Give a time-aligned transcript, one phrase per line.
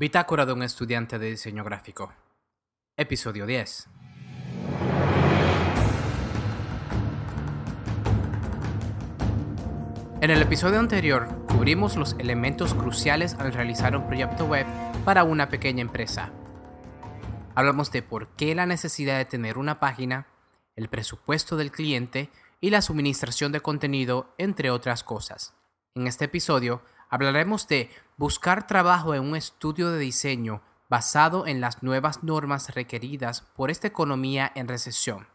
[0.00, 2.10] Bitácora de un estudiante de diseño gráfico.
[2.96, 3.86] Episodio 10.
[10.22, 14.64] En el episodio anterior cubrimos los elementos cruciales al realizar un proyecto web
[15.04, 16.32] para una pequeña empresa.
[17.54, 20.28] Hablamos de por qué la necesidad de tener una página,
[20.76, 22.30] el presupuesto del cliente
[22.62, 25.52] y la suministración de contenido, entre otras cosas.
[25.94, 26.80] En este episodio
[27.10, 33.42] hablaremos de buscar trabajo en un estudio de diseño basado en las nuevas normas requeridas
[33.54, 35.28] por esta economía en recesión.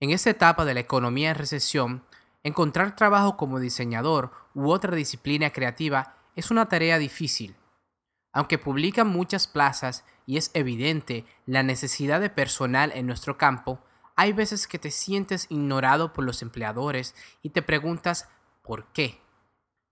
[0.00, 2.04] En esta etapa de la economía en recesión,
[2.42, 7.56] encontrar trabajo como diseñador u otra disciplina creativa es una tarea difícil.
[8.32, 13.80] Aunque publican muchas plazas y es evidente la necesidad de personal en nuestro campo,
[14.16, 18.28] hay veces que te sientes ignorado por los empleadores y te preguntas
[18.62, 19.20] ¿por qué?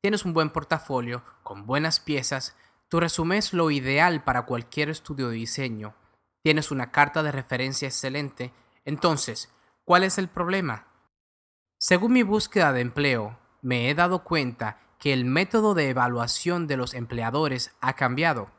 [0.03, 2.57] Tienes un buen portafolio, con buenas piezas,
[2.89, 5.95] tu resumen es lo ideal para cualquier estudio de diseño,
[6.43, 8.55] tienes una carta de referencia excelente,
[8.87, 9.53] entonces,
[9.85, 10.87] ¿cuál es el problema?
[11.77, 16.79] Según mi búsqueda de empleo, me he dado cuenta que el método de evaluación de
[16.79, 18.51] los empleadores ha cambiado.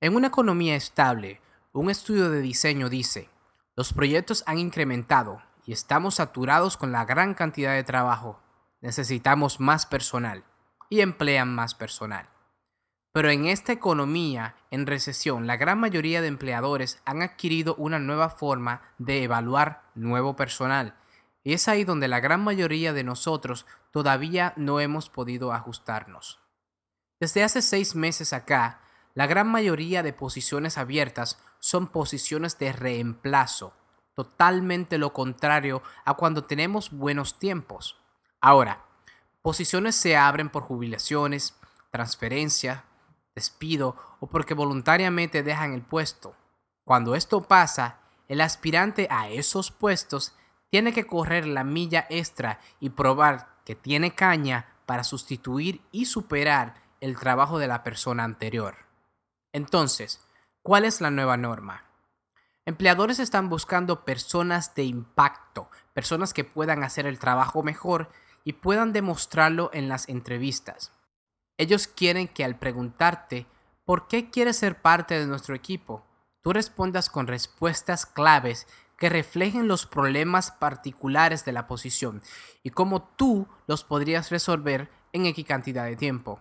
[0.00, 1.40] En una economía estable,
[1.72, 3.28] un estudio de diseño dice,
[3.74, 8.38] los proyectos han incrementado y estamos saturados con la gran cantidad de trabajo
[8.82, 10.44] necesitamos más personal
[10.90, 12.28] y emplean más personal.
[13.12, 18.30] Pero en esta economía en recesión, la gran mayoría de empleadores han adquirido una nueva
[18.30, 20.96] forma de evaluar nuevo personal.
[21.44, 26.40] Y es ahí donde la gran mayoría de nosotros todavía no hemos podido ajustarnos.
[27.20, 28.80] Desde hace seis meses acá,
[29.14, 33.74] la gran mayoría de posiciones abiertas son posiciones de reemplazo,
[34.14, 38.01] totalmente lo contrario a cuando tenemos buenos tiempos.
[38.42, 38.84] Ahora,
[39.40, 41.54] posiciones se abren por jubilaciones,
[41.90, 42.84] transferencia,
[43.36, 46.34] despido o porque voluntariamente dejan el puesto.
[46.84, 50.34] Cuando esto pasa, el aspirante a esos puestos
[50.70, 56.82] tiene que correr la milla extra y probar que tiene caña para sustituir y superar
[57.00, 58.74] el trabajo de la persona anterior.
[59.52, 60.20] Entonces,
[60.62, 61.84] ¿cuál es la nueva norma?
[62.64, 68.10] Empleadores están buscando personas de impacto, personas que puedan hacer el trabajo mejor
[68.44, 70.92] y puedan demostrarlo en las entrevistas.
[71.58, 73.46] Ellos quieren que al preguntarte
[73.84, 76.04] ¿por qué quieres ser parte de nuestro equipo?
[76.42, 78.66] tú respondas con respuestas claves
[78.98, 82.22] que reflejen los problemas particulares de la posición
[82.62, 86.40] y cómo tú los podrías resolver en X cantidad de tiempo.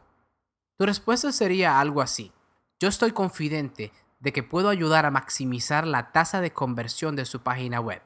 [0.77, 2.31] Tu respuesta sería algo así.
[2.79, 7.41] Yo estoy confidente de que puedo ayudar a maximizar la tasa de conversión de su
[7.41, 8.01] página web.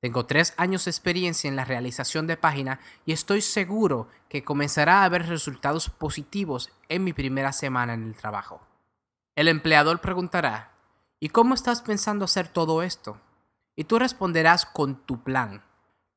[0.00, 5.00] Tengo tres años de experiencia en la realización de página y estoy seguro que comenzará
[5.00, 8.60] a haber resultados positivos en mi primera semana en el trabajo.
[9.34, 10.72] El empleador preguntará,
[11.18, 13.20] ¿y cómo estás pensando hacer todo esto?
[13.74, 15.64] Y tú responderás con tu plan.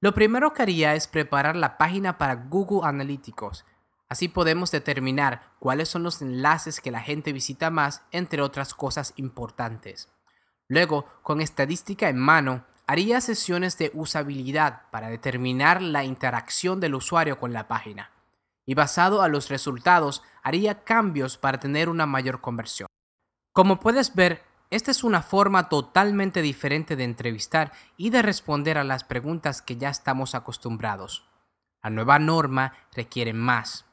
[0.01, 3.65] Lo primero que haría es preparar la página para Google Analytics.
[4.07, 9.13] Así podemos determinar cuáles son los enlaces que la gente visita más, entre otras cosas
[9.17, 10.09] importantes.
[10.67, 17.37] Luego, con estadística en mano, haría sesiones de usabilidad para determinar la interacción del usuario
[17.37, 18.09] con la página
[18.65, 22.87] y basado a los resultados haría cambios para tener una mayor conversión.
[23.53, 24.41] Como puedes ver,
[24.71, 29.77] esta es una forma totalmente diferente de entrevistar y de responder a las preguntas que
[29.77, 31.29] ya estamos acostumbrados.
[31.83, 33.85] La nueva norma requiere más.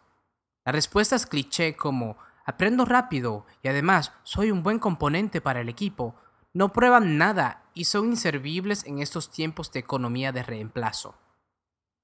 [0.64, 5.68] La respuesta es cliché como aprendo rápido y además soy un buen componente para el
[5.68, 6.16] equipo
[6.56, 11.14] no prueban nada y son inservibles en estos tiempos de economía de reemplazo.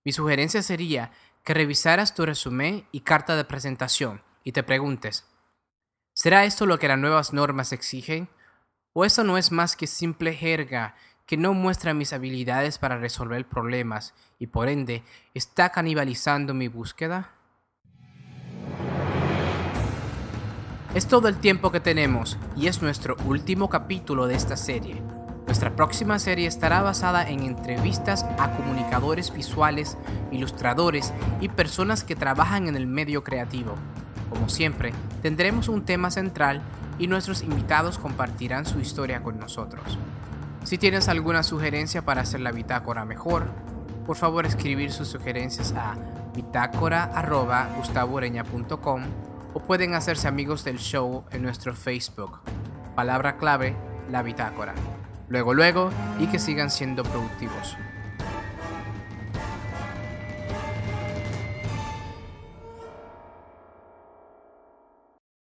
[0.04, 1.10] Mi sugerencia sería
[1.42, 5.26] que revisaras tu resumen y carta de presentación y te preguntes,
[6.12, 8.28] ¿será esto lo que las nuevas normas exigen?
[8.92, 13.48] ¿O eso no es más que simple jerga que no muestra mis habilidades para resolver
[13.48, 15.02] problemas y por ende
[15.32, 17.32] está canibalizando mi búsqueda?
[20.94, 25.00] Es todo el tiempo que tenemos y es nuestro último capítulo de esta serie.
[25.46, 29.96] Nuestra próxima serie estará basada en entrevistas a comunicadores visuales,
[30.30, 33.74] ilustradores y personas que trabajan en el medio creativo.
[34.28, 34.92] Como siempre,
[35.22, 36.60] tendremos un tema central
[36.98, 39.96] y nuestros invitados compartirán su historia con nosotros.
[40.62, 43.46] Si tienes alguna sugerencia para hacer la bitácora mejor,
[44.04, 45.96] por favor escribir sus sugerencias a
[46.34, 52.40] bitácora.gustavoreña.com o pueden hacerse amigos del show en nuestro Facebook.
[52.94, 53.76] Palabra clave,
[54.10, 54.74] la bitácora.
[55.28, 57.76] Luego, luego y que sigan siendo productivos.